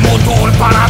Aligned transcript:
motor 0.00 0.52
para 0.58 0.86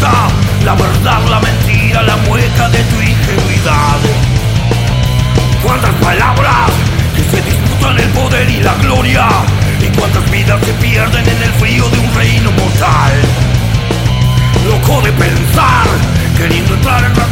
la 0.00 0.74
verdad, 0.74 1.20
la 1.28 1.40
mentira, 1.40 2.02
la 2.02 2.16
mueca 2.28 2.68
de 2.68 2.78
tu 2.84 3.00
ingenuidad. 3.00 3.98
Cuántas 5.62 5.94
palabras 5.94 6.70
que 7.16 7.22
se 7.24 7.42
disputan 7.42 7.98
el 7.98 8.08
poder 8.10 8.48
y 8.48 8.60
la 8.60 8.74
gloria, 8.74 9.28
y 9.80 9.86
cuántas 9.98 10.30
vidas 10.30 10.60
se 10.64 10.72
pierden 10.74 11.26
en 11.28 11.42
el 11.42 11.52
frío 11.54 11.88
de 11.88 11.98
un 11.98 12.14
reino 12.14 12.50
mortal. 12.52 13.12
Loco 14.66 15.00
de 15.02 15.12
pensar, 15.12 15.86
queriendo 16.36 16.74
entrar 16.74 17.04
en 17.04 17.16
la 17.16 17.27